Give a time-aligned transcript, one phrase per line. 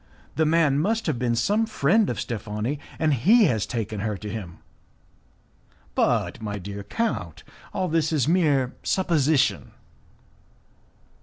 [0.35, 4.29] The man must have been some friend of Steffani, and he has taken her to
[4.31, 4.57] him."
[5.93, 9.73] "But, my dear count, all this is mere supposition."